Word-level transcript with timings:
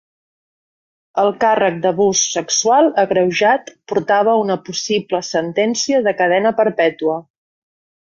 El 1.23 1.27
càrrec 1.41 1.75
d'abús 1.83 2.21
sexual 2.37 2.89
agreujat 3.03 3.69
portava 3.91 4.33
una 4.45 4.57
possible 4.71 5.21
sentència 5.31 6.01
de 6.09 6.15
cadena 6.23 6.55
perpètua. 6.63 7.19